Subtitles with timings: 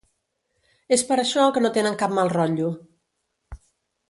[0.97, 2.73] És per això que no tenen cap mal rotllo.